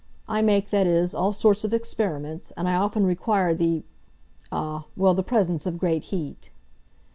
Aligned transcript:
I 0.27 0.41
make, 0.41 0.71
that 0.71 0.87
is, 0.87 1.13
all 1.13 1.31
sorts 1.31 1.63
of 1.63 1.75
experiments, 1.75 2.49
and 2.57 2.67
I 2.67 2.73
often 2.73 3.05
require 3.05 3.53
the—ah, 3.53 4.85
well, 4.97 5.13
the 5.13 5.21
presence 5.21 5.67
of 5.67 5.77
great 5.77 6.05
heat." 6.05 6.49